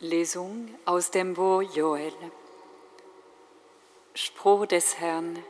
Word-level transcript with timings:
Lesung 0.00 0.68
aus 0.84 1.10
dem 1.10 1.32
Buch 1.32 1.62
Joel. 1.62 2.12
Spruch 4.12 4.66
des 4.66 5.00
Herrn, 5.00 5.42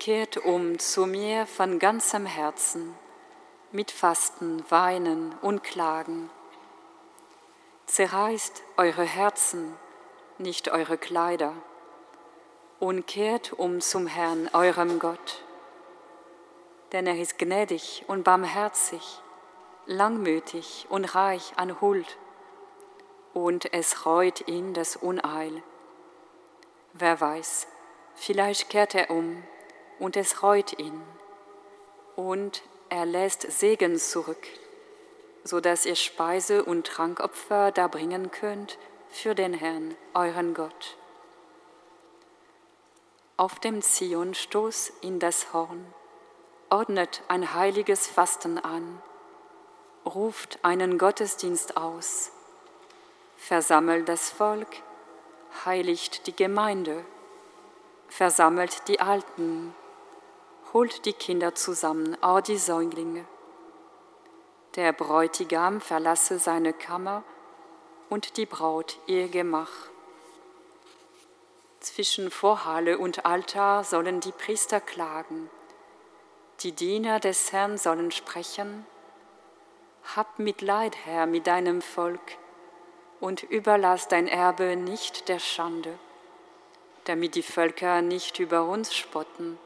kehrt 0.00 0.36
um 0.38 0.80
zu 0.80 1.06
mir 1.06 1.46
von 1.46 1.78
ganzem 1.78 2.26
Herzen, 2.26 2.92
mit 3.70 3.92
Fasten, 3.92 4.68
Weinen 4.68 5.32
und 5.42 5.62
Klagen. 5.62 6.28
Zerreißt 7.86 8.64
eure 8.76 9.04
Herzen, 9.04 9.76
nicht 10.38 10.72
eure 10.72 10.98
Kleider, 10.98 11.52
und 12.80 13.06
kehrt 13.06 13.52
um 13.52 13.80
zum 13.80 14.08
Herrn, 14.08 14.50
eurem 14.54 14.98
Gott. 14.98 15.44
Denn 16.90 17.06
er 17.06 17.16
ist 17.16 17.38
gnädig 17.38 18.02
und 18.08 18.24
barmherzig, 18.24 19.22
langmütig 19.86 20.88
und 20.88 21.14
reich 21.14 21.52
an 21.54 21.80
Huld 21.80 22.18
und 23.34 23.72
es 23.72 24.06
reut 24.06 24.46
ihn 24.48 24.74
das 24.74 24.96
Unheil. 24.96 25.62
Wer 26.92 27.20
weiß, 27.20 27.66
vielleicht 28.14 28.68
kehrt 28.68 28.94
er 28.94 29.10
um 29.10 29.42
und 29.98 30.16
es 30.16 30.42
reut 30.42 30.78
ihn 30.78 31.00
und 32.16 32.62
er 32.88 33.06
lässt 33.06 33.42
Segen 33.50 33.96
zurück, 33.98 34.46
so 35.44 35.60
dass 35.60 35.86
ihr 35.86 35.96
Speise- 35.96 36.64
und 36.64 36.86
Trankopfer 36.86 37.70
darbringen 37.70 38.30
könnt 38.30 38.78
für 39.08 39.34
den 39.34 39.54
Herrn, 39.54 39.94
euren 40.14 40.54
Gott. 40.54 40.96
Auf 43.36 43.58
dem 43.58 43.80
Zionstoß 43.80 44.92
in 45.00 45.18
das 45.18 45.52
Horn, 45.52 45.86
ordnet 46.68 47.22
ein 47.28 47.54
heiliges 47.54 48.06
Fasten 48.06 48.58
an, 48.58 49.00
ruft 50.04 50.58
einen 50.62 50.98
Gottesdienst 50.98 51.76
aus, 51.76 52.32
versammelt 53.40 54.08
das 54.08 54.30
Volk, 54.30 54.68
heiligt 55.64 56.26
die 56.26 56.36
Gemeinde, 56.36 57.04
versammelt 58.08 58.86
die 58.86 59.00
Alten, 59.00 59.74
holt 60.72 61.04
die 61.06 61.14
Kinder 61.14 61.54
zusammen, 61.54 62.16
auch 62.22 62.42
die 62.42 62.58
Säuglinge. 62.58 63.24
Der 64.76 64.92
Bräutigam 64.92 65.80
verlasse 65.80 66.38
seine 66.38 66.72
Kammer 66.72 67.24
und 68.08 68.36
die 68.36 68.46
Braut 68.46 68.98
ihr 69.06 69.28
Gemach. 69.28 69.88
Zwischen 71.80 72.30
Vorhalle 72.30 72.98
und 72.98 73.24
Altar 73.24 73.84
sollen 73.84 74.20
die 74.20 74.32
Priester 74.32 74.80
klagen, 74.80 75.48
die 76.60 76.72
Diener 76.72 77.18
des 77.18 77.52
Herrn 77.52 77.78
sollen 77.78 78.10
sprechen. 78.10 78.86
Hab 80.14 80.38
Mitleid, 80.38 80.94
Herr, 81.04 81.26
mit 81.26 81.46
deinem 81.46 81.80
Volk 81.80 82.36
und 83.20 83.42
überlass 83.42 84.08
dein 84.08 84.26
Erbe 84.26 84.76
nicht 84.76 85.28
der 85.28 85.38
Schande, 85.38 85.98
damit 87.04 87.34
die 87.34 87.42
Völker 87.42 88.02
nicht 88.02 88.38
über 88.38 88.64
uns 88.64 88.94
spotten. 88.94 89.58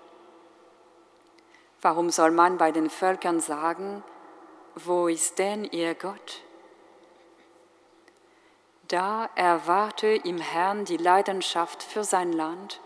Warum 1.80 2.10
soll 2.10 2.30
man 2.30 2.58
bei 2.58 2.72
den 2.72 2.90
Völkern 2.90 3.40
sagen, 3.40 4.02
wo 4.74 5.06
ist 5.06 5.38
denn 5.38 5.64
ihr 5.64 5.94
Gott? 5.94 6.42
Da 8.88 9.30
erwarte 9.34 10.08
im 10.08 10.38
Herrn 10.38 10.84
die 10.84 10.96
Leidenschaft 10.96 11.82
für 11.82 12.04
sein 12.04 12.32
Land 12.32 12.80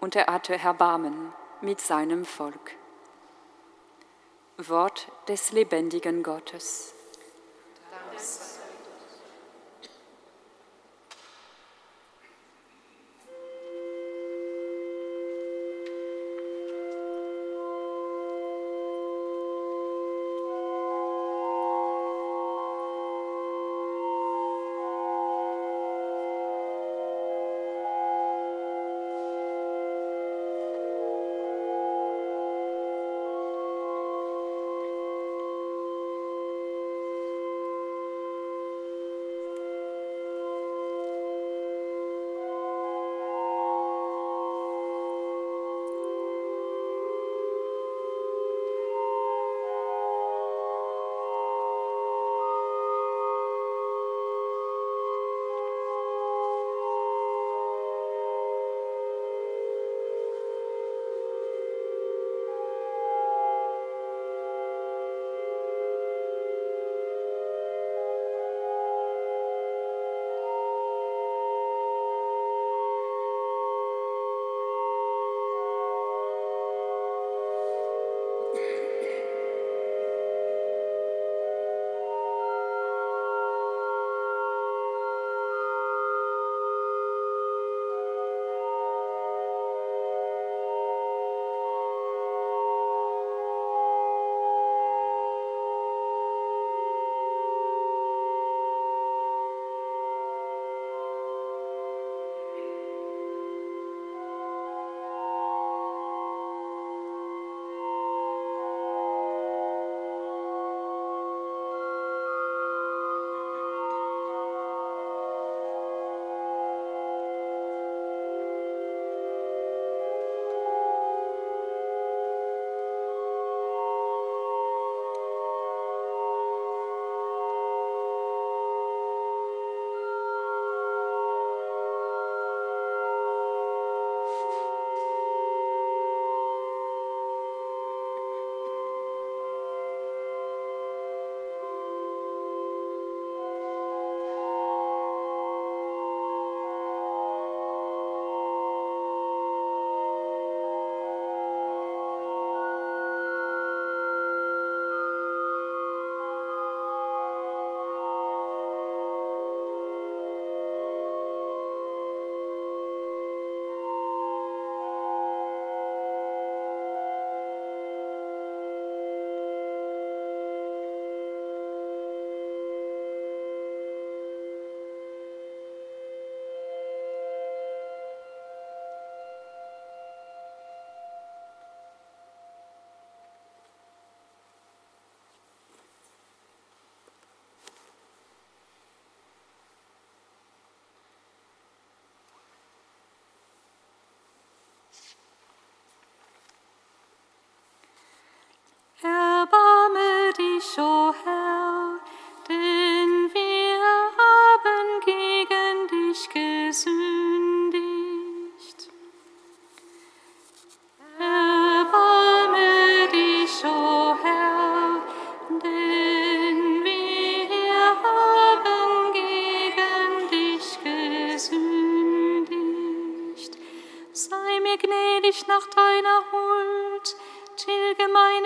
und 0.00 0.16
er 0.16 0.26
hatte 0.26 0.56
Erbarmen 0.56 1.32
mit 1.60 1.80
seinem 1.80 2.24
Volk. 2.24 2.72
Wort 4.56 5.10
des 5.28 5.52
lebendigen 5.52 6.22
Gottes. 6.22 6.94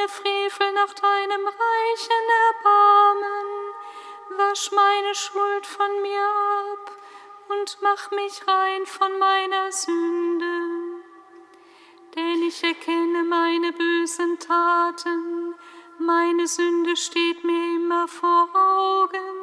Meine 0.05 0.09
Frevel 0.09 0.73
nach 0.73 0.93
deinem 0.93 1.47
reichen 1.47 2.25
Erbarmen. 2.53 3.75
Wasch 4.37 4.71
meine 4.73 5.15
Schuld 5.15 5.67
von 5.67 6.03
mir 6.03 6.21
ab 6.73 6.93
und 7.49 7.79
mach 7.81 8.11
mich 8.11 8.47
rein 8.47 8.85
von 8.85 9.19
meiner 9.19 9.73
Sünde. 9.73 11.01
Denn 12.15 12.43
ich 12.43 12.63
erkenne 12.63 13.25
meine 13.25 13.73
bösen 13.73 14.39
Taten, 14.39 15.55
meine 15.99 16.47
Sünde 16.49 16.97
steht 16.97 17.43
mir 17.43 17.77
immer 17.77 18.07
vor 18.07 18.49
Augen. 18.55 19.37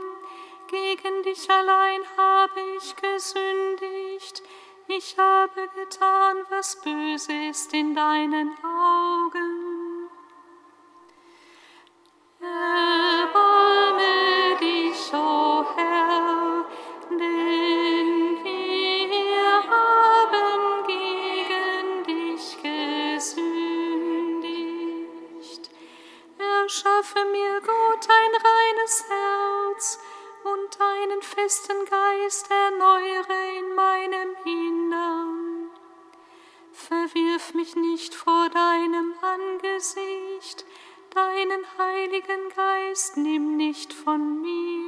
Gegen 0.68 1.24
dich 1.24 1.50
allein 1.50 2.02
habe 2.18 2.62
ich 2.78 2.96
gesündigt, 2.98 4.44
ich 4.88 5.18
habe 5.18 5.69
getan, 5.75 6.38
was 6.50 6.80
böse 6.81 7.34
ist 7.50 7.74
in 7.74 7.96
deinen 7.96 8.52
Augen. 8.63 9.61
Festen 31.51 31.83
Geist 31.86 32.50
erneuere 32.50 33.59
in 33.59 33.75
meinem 33.75 34.36
Innern. 34.45 35.69
Verwirf 36.71 37.53
mich 37.53 37.75
nicht 37.75 38.15
vor 38.15 38.48
deinem 38.48 39.13
Angesicht, 39.21 40.63
deinen 41.13 41.65
Heiligen 41.77 42.48
Geist 42.56 43.18
nimm 43.18 43.57
nicht 43.57 43.92
von 43.92 44.42
mir. 44.42 44.81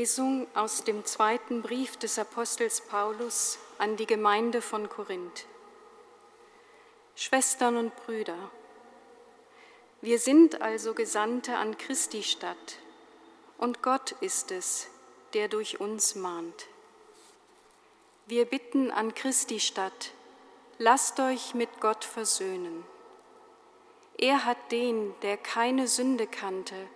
Lesung 0.00 0.46
aus 0.54 0.82
dem 0.84 1.04
zweiten 1.04 1.60
Brief 1.60 1.98
des 1.98 2.18
Apostels 2.18 2.80
Paulus 2.80 3.58
an 3.76 3.98
die 3.98 4.06
Gemeinde 4.06 4.62
von 4.62 4.88
Korinth. 4.88 5.44
Schwestern 7.14 7.76
und 7.76 7.94
Brüder, 7.96 8.50
wir 10.00 10.18
sind 10.18 10.62
also 10.62 10.94
Gesandte 10.94 11.54
an 11.58 11.76
Christi 11.76 12.22
Stadt, 12.22 12.78
und 13.58 13.82
Gott 13.82 14.12
ist 14.22 14.52
es, 14.52 14.88
der 15.34 15.48
durch 15.48 15.80
uns 15.80 16.14
mahnt. 16.14 16.68
Wir 18.24 18.46
bitten 18.46 18.90
an 18.90 19.14
Christi 19.14 19.60
Stadt, 19.60 20.12
lasst 20.78 21.20
euch 21.20 21.52
mit 21.52 21.82
Gott 21.82 22.06
versöhnen. 22.06 22.86
Er 24.16 24.46
hat 24.46 24.72
den, 24.72 25.12
der 25.20 25.36
keine 25.36 25.88
Sünde 25.88 26.26
kannte, 26.26 26.88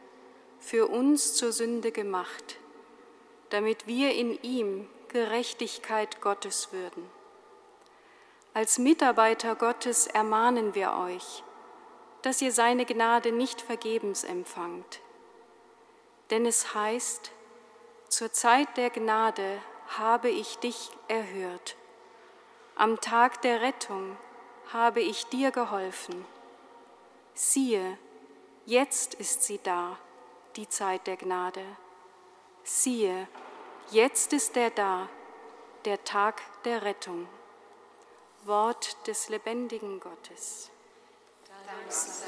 für 0.58 0.86
uns 0.86 1.34
zur 1.34 1.52
Sünde 1.52 1.92
gemacht, 1.92 2.60
damit 3.54 3.86
wir 3.86 4.12
in 4.12 4.36
ihm 4.42 4.88
Gerechtigkeit 5.06 6.20
Gottes 6.20 6.72
würden. 6.72 7.08
Als 8.52 8.78
Mitarbeiter 8.78 9.54
Gottes 9.54 10.08
ermahnen 10.08 10.74
wir 10.74 10.94
euch, 10.94 11.44
dass 12.22 12.42
ihr 12.42 12.50
seine 12.50 12.84
Gnade 12.84 13.30
nicht 13.30 13.60
vergebens 13.60 14.24
empfangt. 14.24 14.98
Denn 16.30 16.46
es 16.46 16.74
heißt, 16.74 17.30
zur 18.08 18.32
Zeit 18.32 18.76
der 18.76 18.90
Gnade 18.90 19.62
habe 19.98 20.30
ich 20.30 20.58
dich 20.58 20.90
erhört. 21.06 21.76
Am 22.74 23.00
Tag 23.00 23.40
der 23.42 23.60
Rettung 23.60 24.16
habe 24.72 25.00
ich 25.00 25.26
dir 25.26 25.52
geholfen. 25.52 26.24
Siehe, 27.34 27.98
jetzt 28.66 29.14
ist 29.14 29.44
sie 29.44 29.60
da, 29.62 29.96
die 30.56 30.68
Zeit 30.68 31.06
der 31.06 31.16
Gnade. 31.16 31.64
Siehe, 32.64 33.28
jetzt 33.90 34.32
ist 34.32 34.56
er 34.56 34.70
da, 34.70 35.08
der 35.84 36.02
Tag 36.04 36.42
der 36.64 36.82
Rettung. 36.82 37.28
Wort 38.44 39.06
des 39.06 39.28
lebendigen 39.28 40.00
Gottes. 40.00 40.70
Dank 41.66 41.90
sei 41.90 42.26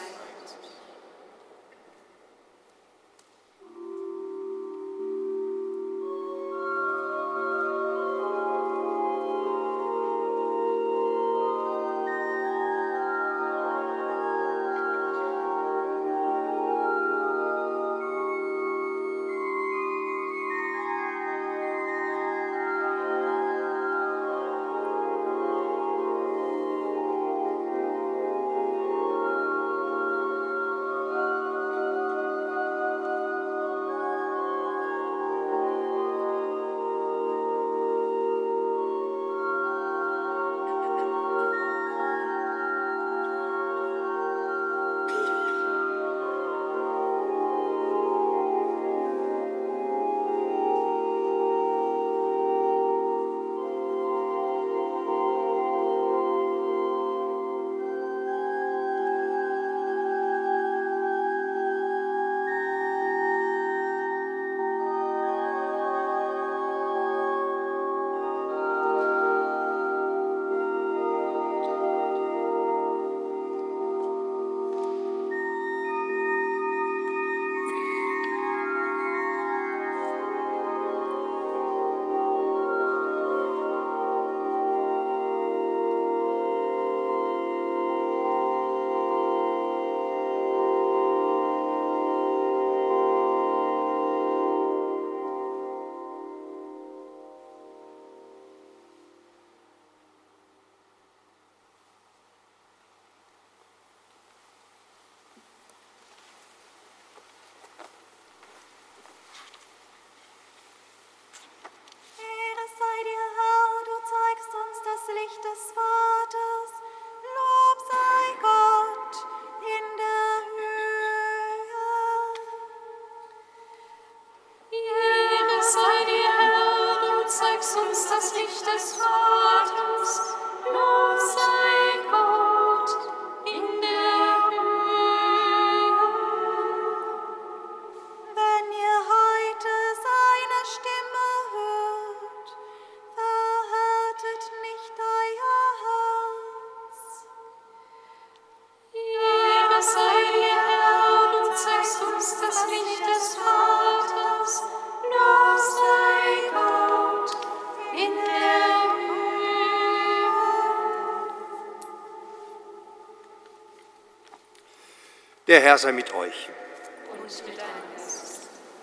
Der 165.47 165.61
Herr 165.61 165.79
sei 165.79 165.93
mit 165.93 166.13
euch. 166.13 166.51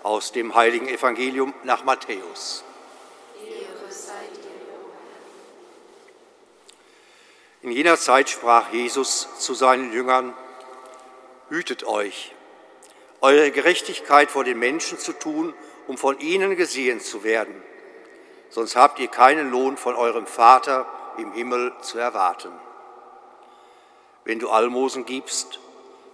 Aus 0.02 0.32
dem 0.32 0.54
heiligen 0.54 0.88
Evangelium 0.88 1.52
nach 1.62 1.84
Matthäus. 1.84 2.64
In 7.60 7.70
jener 7.70 7.98
Zeit 7.98 8.30
sprach 8.30 8.72
Jesus 8.72 9.28
zu 9.38 9.52
seinen 9.52 9.92
Jüngern, 9.92 10.34
Hütet 11.50 11.84
euch, 11.84 12.32
eure 13.20 13.50
Gerechtigkeit 13.50 14.30
vor 14.30 14.44
den 14.44 14.58
Menschen 14.58 14.98
zu 14.98 15.12
tun, 15.12 15.52
um 15.86 15.98
von 15.98 16.18
ihnen 16.20 16.56
gesehen 16.56 17.00
zu 17.00 17.24
werden. 17.24 17.62
Sonst 18.48 18.74
habt 18.74 18.98
ihr 18.98 19.08
keinen 19.08 19.50
Lohn 19.50 19.76
von 19.76 19.94
eurem 19.94 20.26
Vater 20.26 20.86
im 21.18 21.32
Himmel 21.32 21.74
zu 21.82 21.98
erwarten. 21.98 22.52
Wenn 24.24 24.38
du 24.38 24.48
Almosen 24.48 25.04
gibst, 25.04 25.58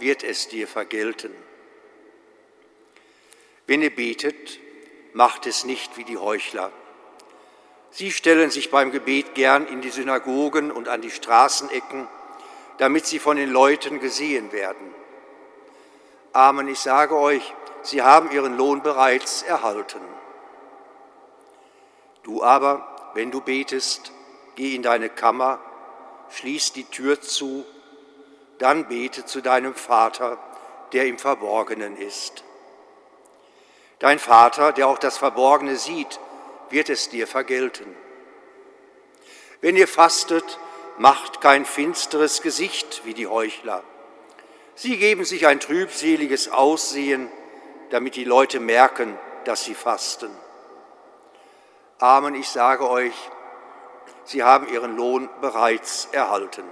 wird 0.00 0.22
es 0.22 0.48
dir 0.48 0.66
vergelten. 0.68 1.32
Wenn 3.66 3.82
ihr 3.82 3.94
betet, 3.94 4.58
macht 5.12 5.46
es 5.46 5.64
nicht 5.64 5.96
wie 5.96 6.04
die 6.04 6.16
Heuchler. 6.16 6.72
Sie 7.90 8.12
stellen 8.12 8.50
sich 8.50 8.70
beim 8.70 8.92
Gebet 8.92 9.34
gern 9.34 9.66
in 9.66 9.80
die 9.80 9.90
Synagogen 9.90 10.70
und 10.70 10.88
an 10.88 11.02
die 11.02 11.10
Straßenecken, 11.10 12.06
damit 12.78 13.06
sie 13.06 13.18
von 13.18 13.36
den 13.36 13.50
Leuten 13.50 14.00
gesehen 14.00 14.52
werden. 14.52 14.94
Amen, 16.32 16.68
ich 16.68 16.78
sage 16.78 17.16
euch, 17.16 17.54
sie 17.82 18.02
haben 18.02 18.30
ihren 18.30 18.56
Lohn 18.56 18.82
bereits 18.82 19.42
erhalten. 19.42 20.00
Du 22.22 22.42
aber, 22.42 23.10
wenn 23.14 23.30
du 23.30 23.40
betest, 23.40 24.12
geh 24.54 24.74
in 24.74 24.82
deine 24.82 25.08
Kammer, 25.08 25.58
schließ 26.30 26.72
die 26.72 26.84
Tür 26.84 27.20
zu 27.20 27.64
dann 28.58 28.88
bete 28.88 29.24
zu 29.24 29.40
deinem 29.40 29.74
Vater, 29.74 30.38
der 30.92 31.06
im 31.06 31.18
Verborgenen 31.18 31.96
ist. 31.96 32.44
Dein 33.98 34.18
Vater, 34.18 34.72
der 34.72 34.88
auch 34.88 34.98
das 34.98 35.18
Verborgene 35.18 35.76
sieht, 35.76 36.20
wird 36.70 36.88
es 36.88 37.08
dir 37.08 37.26
vergelten. 37.26 37.96
Wenn 39.60 39.76
ihr 39.76 39.88
fastet, 39.88 40.58
macht 40.98 41.40
kein 41.40 41.64
finsteres 41.64 42.42
Gesicht 42.42 43.02
wie 43.04 43.14
die 43.14 43.26
Heuchler. 43.26 43.82
Sie 44.74 44.96
geben 44.96 45.24
sich 45.24 45.46
ein 45.46 45.58
trübseliges 45.58 46.50
Aussehen, 46.50 47.28
damit 47.90 48.14
die 48.14 48.24
Leute 48.24 48.60
merken, 48.60 49.18
dass 49.44 49.64
sie 49.64 49.74
fasten. 49.74 50.30
Amen, 51.98 52.36
ich 52.36 52.48
sage 52.48 52.88
euch, 52.88 53.14
sie 54.24 54.44
haben 54.44 54.68
ihren 54.68 54.96
Lohn 54.96 55.28
bereits 55.40 56.08
erhalten. 56.12 56.64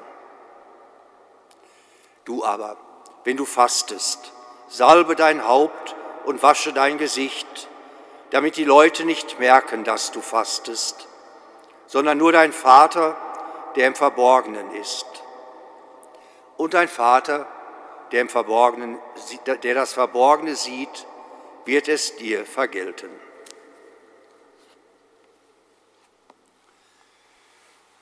Du 2.27 2.45
aber, 2.45 2.77
wenn 3.25 3.37
du 3.37 3.45
fastest, 3.45 4.33
salbe 4.69 5.15
dein 5.15 5.47
Haupt 5.47 5.95
und 6.25 6.43
wasche 6.43 6.73
dein 6.73 6.99
Gesicht, 6.99 7.69
damit 8.31 8.57
die 8.57 8.65
Leute 8.65 9.05
nicht 9.05 9.39
merken, 9.39 9.85
dass 9.85 10.11
du 10.11 10.21
fastest, 10.21 11.07
sondern 11.87 12.19
nur 12.19 12.33
dein 12.33 12.53
Vater, 12.53 13.17
der 13.77 13.87
im 13.87 13.95
Verborgenen 13.95 14.75
ist. 14.75 15.07
Und 16.57 16.75
dein 16.75 16.89
Vater, 16.89 17.47
der, 18.11 18.23
im 18.23 18.29
Verborgenen, 18.29 18.99
der 19.47 19.75
das 19.75 19.93
Verborgene 19.93 20.57
sieht, 20.57 21.07
wird 21.65 21.87
es 21.87 22.17
dir 22.17 22.45
vergelten. 22.45 23.11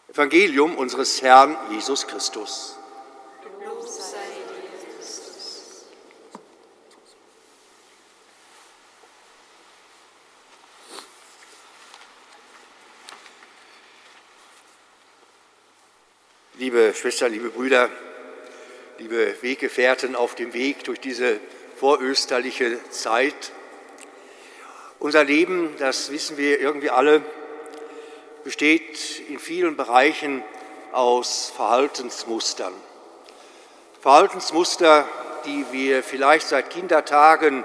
Evangelium 0.09 0.77
unseres 0.77 1.21
Herrn 1.21 1.57
Jesus 1.71 2.07
Christus. 2.07 2.79
Liebe 16.57 16.95
Schwestern, 16.95 17.33
liebe 17.33 17.51
Brüder, 17.51 17.91
liebe 18.99 19.35
Weggefährten 19.43 20.15
auf 20.15 20.37
dem 20.37 20.53
Weg 20.53 20.85
durch 20.85 21.01
diese 21.01 21.41
vorösterliche 21.81 22.79
Zeit. 22.91 23.51
Unser 25.01 25.25
Leben, 25.25 25.75
das 25.81 26.13
wissen 26.13 26.37
wir 26.37 26.61
irgendwie 26.61 26.91
alle, 26.91 27.23
besteht 28.45 29.21
in 29.29 29.41
vielen 29.41 29.77
Bereichen 29.77 30.45
aus 30.93 31.53
Verhaltensmustern. 31.57 32.73
Verhaltensmuster, 34.01 35.09
die 35.47 35.67
wir 35.73 36.05
vielleicht 36.05 36.47
seit 36.47 36.71
Kindertagen 36.71 37.65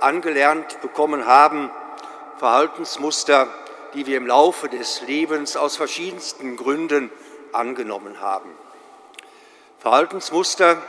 angelernt 0.00 0.82
bekommen 0.82 1.24
haben, 1.24 1.70
Verhaltensmuster, 2.36 3.48
die 3.94 4.04
wir 4.04 4.18
im 4.18 4.26
Laufe 4.26 4.68
des 4.68 5.00
Lebens 5.06 5.56
aus 5.56 5.78
verschiedensten 5.78 6.58
Gründen 6.58 7.10
angenommen 7.52 8.20
haben. 8.20 8.50
Verhaltensmuster, 9.78 10.82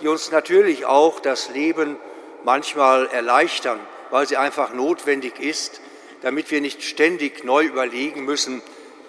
die 0.00 0.08
uns 0.08 0.30
natürlich 0.30 0.86
auch 0.86 1.20
das 1.20 1.50
Leben 1.50 1.96
manchmal 2.44 3.06
erleichtern, 3.06 3.80
weil 4.10 4.26
sie 4.26 4.36
einfach 4.36 4.72
notwendig 4.72 5.40
ist, 5.40 5.80
damit 6.22 6.50
wir 6.50 6.60
nicht 6.60 6.82
ständig 6.82 7.44
neu 7.44 7.64
überlegen 7.64 8.24
müssen, 8.24 8.62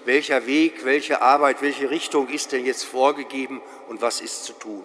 welcher 0.06 0.46
Weg, 0.46 0.86
welche 0.86 1.22
Arbeit, 1.22 1.62
welche 1.62 1.90
Richtung 1.90 2.30
ist 2.30 2.52
denn 2.52 2.66
jetzt 2.66 2.86
vorgegeben 2.86 3.62
und 3.90 4.02
was 4.02 4.22
ist 4.22 4.46
zu 4.46 4.54
tun. 4.54 4.84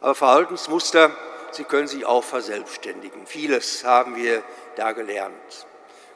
Aber 0.00 0.14
Verhaltensmuster, 0.14 1.10
sie 1.50 1.64
können 1.64 1.88
sich 1.88 2.06
auch 2.06 2.24
verselbstständigen. 2.24 3.26
Vieles 3.26 3.84
haben 3.84 4.16
wir 4.16 4.42
da 4.76 4.92
gelernt. 4.92 5.66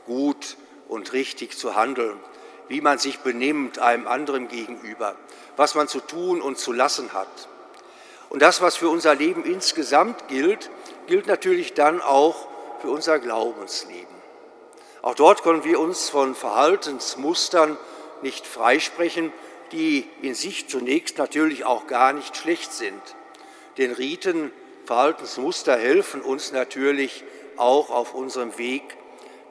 Gut 0.06 0.56
und 0.88 1.12
richtig 1.12 1.56
zu 1.56 1.74
handeln, 1.74 2.18
wie 2.68 2.80
man 2.80 2.98
sich 2.98 3.20
benimmt 3.20 3.78
einem 3.78 4.06
anderen 4.06 4.48
gegenüber, 4.48 5.16
was 5.56 5.74
man 5.74 5.88
zu 5.88 6.00
tun 6.00 6.40
und 6.40 6.58
zu 6.58 6.72
lassen 6.72 7.12
hat. 7.12 7.48
Und 8.30 8.42
das, 8.42 8.60
was 8.60 8.76
für 8.76 8.88
unser 8.88 9.14
Leben 9.14 9.44
insgesamt 9.44 10.28
gilt, 10.28 10.70
gilt 11.06 11.26
natürlich 11.26 11.74
dann 11.74 12.00
auch 12.00 12.48
für 12.80 12.90
unser 12.90 13.18
Glaubensleben. 13.18 14.14
Auch 15.02 15.14
dort 15.14 15.42
können 15.42 15.64
wir 15.64 15.78
uns 15.78 16.08
von 16.08 16.34
Verhaltensmustern 16.34 17.76
nicht 18.22 18.46
freisprechen, 18.46 19.32
die 19.72 20.08
in 20.22 20.34
sich 20.34 20.68
zunächst 20.68 21.18
natürlich 21.18 21.64
auch 21.64 21.86
gar 21.86 22.12
nicht 22.12 22.36
schlecht 22.36 22.72
sind. 22.72 23.02
Den 23.76 23.92
Riten, 23.92 24.50
Verhaltensmuster 24.86 25.76
helfen 25.76 26.22
uns 26.22 26.52
natürlich 26.52 27.24
auch 27.56 27.90
auf 27.90 28.14
unserem 28.14 28.56
Weg, 28.58 28.82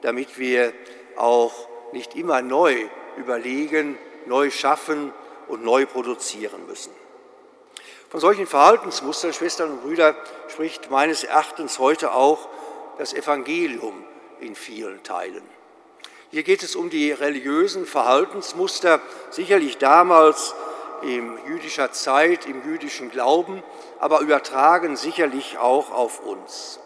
damit 0.02 0.38
wir 0.38 0.72
auch 1.16 1.52
nicht 1.92 2.16
immer 2.16 2.42
neu 2.42 2.88
überlegen, 3.16 3.98
neu 4.26 4.50
schaffen 4.50 5.12
und 5.48 5.64
neu 5.64 5.86
produzieren 5.86 6.66
müssen. 6.66 6.92
Von 8.10 8.20
solchen 8.20 8.46
Verhaltensmustern, 8.46 9.32
Schwestern 9.32 9.72
und 9.72 9.82
Brüder, 9.82 10.14
spricht 10.48 10.90
meines 10.90 11.24
Erachtens 11.24 11.78
heute 11.78 12.12
auch 12.12 12.48
das 12.98 13.12
Evangelium 13.12 14.04
in 14.40 14.54
vielen 14.54 15.02
Teilen. 15.02 15.42
Hier 16.30 16.42
geht 16.42 16.62
es 16.62 16.76
um 16.76 16.90
die 16.90 17.12
religiösen 17.12 17.86
Verhaltensmuster, 17.86 19.00
sicherlich 19.30 19.78
damals 19.78 20.54
in 21.02 21.38
jüdischer 21.46 21.92
Zeit, 21.92 22.46
im 22.46 22.64
jüdischen 22.64 23.10
Glauben, 23.10 23.62
aber 24.00 24.20
übertragen 24.20 24.96
sicherlich 24.96 25.58
auch 25.58 25.90
auf 25.90 26.20
uns. 26.20 26.80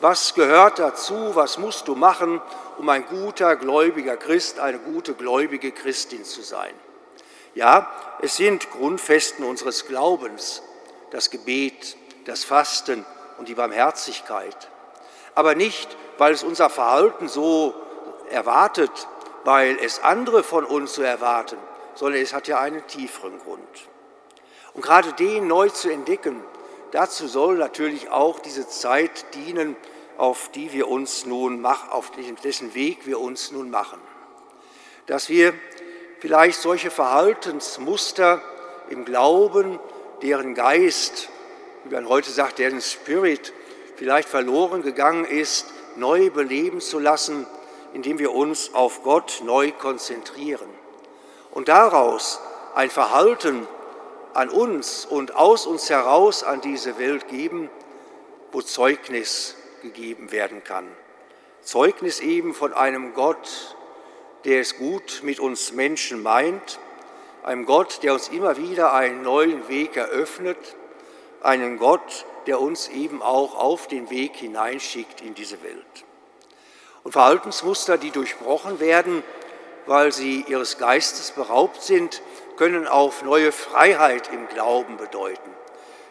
Was 0.00 0.34
gehört 0.34 0.78
dazu? 0.78 1.34
Was 1.34 1.58
musst 1.58 1.88
du 1.88 1.94
machen, 1.94 2.40
um 2.78 2.88
ein 2.88 3.06
guter, 3.06 3.56
gläubiger 3.56 4.16
Christ, 4.16 4.58
eine 4.58 4.78
gute, 4.78 5.14
gläubige 5.14 5.72
Christin 5.72 6.24
zu 6.24 6.42
sein? 6.42 6.74
Ja, 7.54 7.90
es 8.20 8.36
sind 8.36 8.70
Grundfesten 8.70 9.44
unseres 9.44 9.86
Glaubens, 9.86 10.62
das 11.10 11.30
Gebet, 11.30 11.96
das 12.24 12.44
Fasten 12.44 13.06
und 13.38 13.48
die 13.48 13.54
Barmherzigkeit. 13.54 14.68
Aber 15.34 15.54
nicht, 15.54 15.96
weil 16.18 16.32
es 16.32 16.42
unser 16.42 16.70
Verhalten 16.70 17.28
so 17.28 17.74
erwartet, 18.30 18.90
weil 19.44 19.78
es 19.80 20.02
andere 20.02 20.42
von 20.42 20.64
uns 20.64 20.94
so 20.94 21.02
erwarten, 21.02 21.58
sondern 21.94 22.20
es 22.20 22.32
hat 22.32 22.48
ja 22.48 22.58
einen 22.58 22.86
tieferen 22.86 23.38
Grund. 23.38 23.88
Und 24.74 24.82
gerade 24.82 25.12
den 25.12 25.46
neu 25.46 25.68
zu 25.68 25.90
entdecken, 25.90 26.42
dazu 26.94 27.26
soll 27.26 27.56
natürlich 27.56 28.10
auch 28.10 28.38
diese 28.38 28.68
Zeit 28.68 29.34
dienen, 29.34 29.76
auf 30.16 30.50
die 30.52 30.72
wir 30.72 30.88
uns 30.88 31.26
nun 31.26 31.60
machen, 31.60 31.90
auf 31.90 32.12
dessen 32.44 32.74
Weg 32.74 33.06
wir 33.06 33.20
uns 33.20 33.50
nun 33.50 33.68
machen. 33.68 33.98
Dass 35.06 35.28
wir 35.28 35.52
vielleicht 36.20 36.60
solche 36.60 36.90
Verhaltensmuster 36.90 38.40
im 38.90 39.04
Glauben, 39.04 39.80
deren 40.22 40.54
Geist, 40.54 41.28
wie 41.82 41.94
man 41.94 42.08
heute 42.08 42.30
sagt, 42.30 42.58
deren 42.58 42.80
Spirit 42.80 43.52
vielleicht 43.96 44.28
verloren 44.28 44.82
gegangen 44.82 45.24
ist, 45.24 45.66
neu 45.96 46.30
beleben 46.30 46.80
zu 46.80 46.98
lassen, 46.98 47.46
indem 47.92 48.18
wir 48.18 48.32
uns 48.32 48.72
auf 48.72 49.02
Gott 49.02 49.42
neu 49.44 49.72
konzentrieren 49.72 50.68
und 51.50 51.68
daraus 51.68 52.40
ein 52.74 52.90
Verhalten 52.90 53.66
an 54.34 54.48
uns 54.48 55.06
und 55.06 55.34
aus 55.36 55.66
uns 55.66 55.88
heraus 55.90 56.42
an 56.42 56.60
diese 56.60 56.98
Welt 56.98 57.28
geben, 57.28 57.70
wo 58.52 58.60
Zeugnis 58.60 59.56
gegeben 59.82 60.32
werden 60.32 60.62
kann. 60.64 60.86
Zeugnis 61.62 62.20
eben 62.20 62.54
von 62.54 62.72
einem 62.72 63.14
Gott, 63.14 63.76
der 64.44 64.60
es 64.60 64.76
gut 64.76 65.20
mit 65.22 65.40
uns 65.40 65.72
Menschen 65.72 66.22
meint, 66.22 66.78
einem 67.42 67.66
Gott, 67.66 68.02
der 68.02 68.12
uns 68.12 68.28
immer 68.28 68.56
wieder 68.56 68.92
einen 68.92 69.22
neuen 69.22 69.68
Weg 69.68 69.96
eröffnet, 69.96 70.58
einen 71.42 71.78
Gott, 71.78 72.26
der 72.46 72.60
uns 72.60 72.88
eben 72.88 73.22
auch 73.22 73.54
auf 73.54 73.86
den 73.86 74.10
Weg 74.10 74.36
hineinschickt 74.36 75.20
in 75.20 75.34
diese 75.34 75.62
Welt. 75.62 76.04
Und 77.02 77.12
Verhaltensmuster, 77.12 77.98
die 77.98 78.10
durchbrochen 78.10 78.80
werden, 78.80 79.22
weil 79.86 80.12
sie 80.12 80.44
ihres 80.48 80.78
Geistes 80.78 81.32
beraubt 81.32 81.82
sind, 81.82 82.22
können 82.56 82.86
auf 82.86 83.22
neue 83.22 83.52
Freiheit 83.52 84.30
im 84.32 84.48
Glauben 84.48 84.96
bedeuten. 84.96 85.50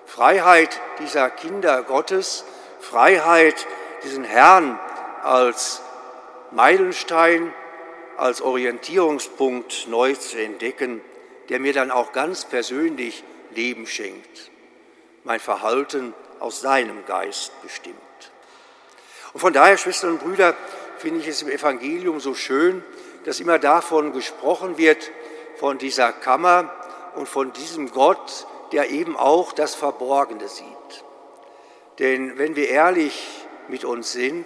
Freiheit 0.05 0.79
dieser 0.99 1.29
Kinder 1.29 1.83
Gottes, 1.83 2.45
Freiheit, 2.79 3.65
diesen 4.03 4.23
Herrn 4.23 4.79
als 5.23 5.81
Meilenstein, 6.51 7.53
als 8.17 8.41
Orientierungspunkt 8.41 9.87
neu 9.87 10.13
zu 10.13 10.37
entdecken, 10.37 11.01
der 11.49 11.59
mir 11.59 11.73
dann 11.73 11.91
auch 11.91 12.11
ganz 12.11 12.45
persönlich 12.45 13.23
Leben 13.55 13.87
schenkt. 13.87 14.51
Mein 15.23 15.39
Verhalten 15.39 16.13
aus 16.39 16.61
seinem 16.61 17.05
Geist 17.05 17.51
bestimmt. 17.61 17.97
Und 19.33 19.39
von 19.39 19.53
daher, 19.53 19.77
Schwestern 19.77 20.11
und 20.11 20.19
Brüder, 20.19 20.55
finde 20.97 21.21
ich 21.21 21.27
es 21.27 21.41
im 21.41 21.49
Evangelium 21.49 22.19
so 22.19 22.35
schön, 22.35 22.83
dass 23.25 23.39
immer 23.39 23.57
davon 23.57 24.13
gesprochen 24.13 24.77
wird, 24.77 25.09
von 25.63 25.77
dieser 25.77 26.11
Kammer 26.11 26.69
und 27.15 27.29
von 27.29 27.53
diesem 27.53 27.89
Gott, 27.89 28.47
der 28.73 28.89
eben 28.89 29.15
auch 29.15 29.53
das 29.53 29.75
Verborgene 29.75 30.49
sieht. 30.49 31.05
Denn 31.99 32.37
wenn 32.37 32.57
wir 32.57 32.67
ehrlich 32.67 33.25
mit 33.69 33.85
uns 33.85 34.11
sind, 34.11 34.45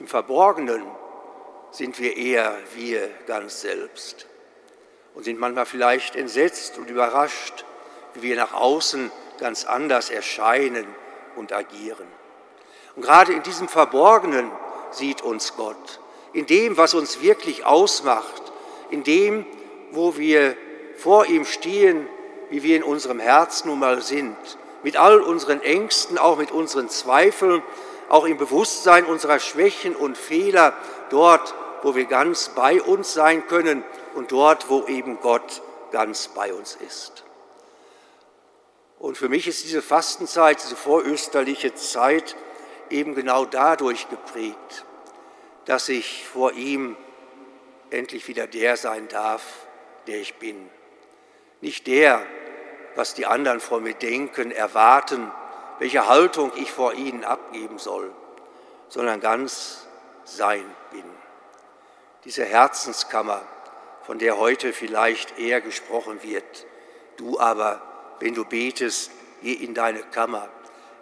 im 0.00 0.06
Verborgenen 0.06 0.82
sind 1.72 1.98
wir 1.98 2.16
eher 2.16 2.56
wir 2.74 3.10
ganz 3.26 3.60
selbst 3.60 4.26
und 5.14 5.24
sind 5.24 5.38
manchmal 5.38 5.66
vielleicht 5.66 6.16
entsetzt 6.16 6.78
und 6.78 6.88
überrascht, 6.88 7.66
wie 8.14 8.22
wir 8.22 8.36
nach 8.36 8.54
außen 8.54 9.12
ganz 9.38 9.66
anders 9.66 10.08
erscheinen 10.08 10.86
und 11.36 11.52
agieren. 11.52 12.08
Und 12.96 13.02
gerade 13.02 13.34
in 13.34 13.42
diesem 13.42 13.68
Verborgenen 13.68 14.50
sieht 14.90 15.20
uns 15.20 15.54
Gott, 15.54 16.00
in 16.32 16.46
dem, 16.46 16.78
was 16.78 16.94
uns 16.94 17.20
wirklich 17.20 17.66
ausmacht, 17.66 18.54
in 18.88 19.04
dem, 19.04 19.44
wo 19.94 20.16
wir 20.16 20.56
vor 20.96 21.26
ihm 21.26 21.44
stehen, 21.44 22.08
wie 22.50 22.62
wir 22.62 22.76
in 22.76 22.82
unserem 22.82 23.20
Herzen 23.20 23.68
nun 23.68 23.78
mal 23.78 24.02
sind, 24.02 24.36
mit 24.82 24.96
all 24.96 25.20
unseren 25.20 25.60
Ängsten, 25.62 26.18
auch 26.18 26.36
mit 26.36 26.50
unseren 26.50 26.88
Zweifeln, 26.88 27.62
auch 28.08 28.24
im 28.26 28.36
Bewusstsein 28.36 29.06
unserer 29.06 29.38
Schwächen 29.38 29.96
und 29.96 30.16
Fehler, 30.16 30.74
dort, 31.10 31.54
wo 31.82 31.94
wir 31.94 32.04
ganz 32.04 32.50
bei 32.50 32.80
uns 32.80 33.12
sein 33.14 33.46
können 33.46 33.82
und 34.14 34.32
dort, 34.32 34.68
wo 34.70 34.84
eben 34.86 35.20
Gott 35.20 35.62
ganz 35.90 36.28
bei 36.28 36.52
uns 36.52 36.76
ist. 36.86 37.24
Und 38.98 39.18
für 39.18 39.28
mich 39.28 39.46
ist 39.46 39.64
diese 39.64 39.82
Fastenzeit, 39.82 40.62
diese 40.62 40.76
vorösterliche 40.76 41.74
Zeit 41.74 42.36
eben 42.90 43.14
genau 43.14 43.44
dadurch 43.44 44.08
geprägt, 44.08 44.84
dass 45.66 45.88
ich 45.88 46.26
vor 46.26 46.52
ihm 46.52 46.96
endlich 47.90 48.28
wieder 48.28 48.46
der 48.46 48.76
sein 48.76 49.08
darf, 49.08 49.63
der 50.06 50.20
ich 50.20 50.34
bin. 50.36 50.70
Nicht 51.60 51.86
der, 51.86 52.22
was 52.94 53.14
die 53.14 53.26
anderen 53.26 53.60
vor 53.60 53.80
mir 53.80 53.94
denken, 53.94 54.50
erwarten, 54.50 55.30
welche 55.78 56.06
Haltung 56.08 56.52
ich 56.56 56.70
vor 56.70 56.94
ihnen 56.94 57.24
abgeben 57.24 57.78
soll, 57.78 58.12
sondern 58.88 59.20
ganz 59.20 59.86
sein 60.24 60.64
bin. 60.90 61.04
Diese 62.24 62.44
Herzenskammer, 62.44 63.42
von 64.02 64.18
der 64.18 64.38
heute 64.38 64.72
vielleicht 64.72 65.38
eher 65.38 65.60
gesprochen 65.60 66.22
wird. 66.22 66.66
Du 67.16 67.40
aber, 67.40 67.80
wenn 68.20 68.34
du 68.34 68.44
betest, 68.44 69.10
geh 69.42 69.52
in 69.52 69.74
deine 69.74 70.00
Kammer, 70.00 70.48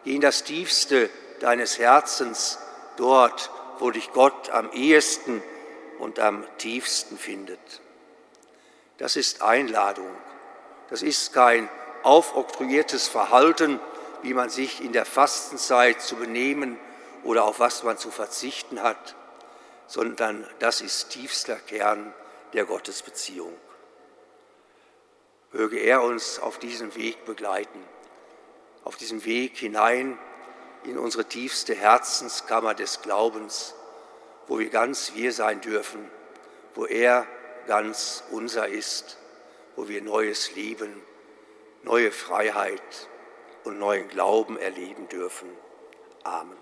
geh 0.04 0.14
in 0.14 0.20
das 0.20 0.44
Tiefste 0.44 1.10
deines 1.40 1.78
Herzens, 1.78 2.58
dort, 2.96 3.50
wo 3.78 3.90
dich 3.90 4.12
Gott 4.12 4.50
am 4.50 4.70
ehesten 4.72 5.42
und 5.98 6.20
am 6.20 6.44
tiefsten 6.58 7.18
findet. 7.18 7.58
Das 8.98 9.16
ist 9.16 9.42
Einladung. 9.42 10.10
Das 10.90 11.02
ist 11.02 11.32
kein 11.32 11.68
aufoktroyiertes 12.02 13.08
Verhalten, 13.08 13.80
wie 14.22 14.34
man 14.34 14.50
sich 14.50 14.82
in 14.82 14.92
der 14.92 15.04
Fastenzeit 15.04 16.00
zu 16.00 16.16
benehmen 16.16 16.78
oder 17.24 17.44
auf 17.44 17.60
was 17.60 17.82
man 17.82 17.98
zu 17.98 18.10
verzichten 18.10 18.82
hat, 18.82 19.14
sondern 19.86 20.46
das 20.58 20.80
ist 20.80 21.10
tiefster 21.10 21.56
Kern 21.56 22.12
der 22.52 22.64
Gottesbeziehung. 22.64 23.52
Möge 25.52 25.78
er 25.78 26.02
uns 26.02 26.38
auf 26.38 26.58
diesem 26.58 26.94
Weg 26.94 27.24
begleiten, 27.24 27.84
auf 28.84 28.96
diesem 28.96 29.24
Weg 29.24 29.56
hinein 29.56 30.18
in 30.84 30.98
unsere 30.98 31.24
tiefste 31.24 31.74
Herzenskammer 31.74 32.74
des 32.74 33.02
Glaubens, 33.02 33.74
wo 34.48 34.58
wir 34.58 34.70
ganz 34.70 35.12
wir 35.14 35.32
sein 35.32 35.60
dürfen, 35.60 36.10
wo 36.74 36.86
er 36.86 37.26
ganz 37.66 38.24
unser 38.30 38.68
ist, 38.68 39.18
wo 39.76 39.88
wir 39.88 40.02
neues 40.02 40.54
Leben, 40.54 41.02
neue 41.82 42.12
Freiheit 42.12 43.08
und 43.64 43.78
neuen 43.78 44.08
Glauben 44.08 44.56
erleben 44.56 45.08
dürfen. 45.08 45.48
Amen. 46.22 46.61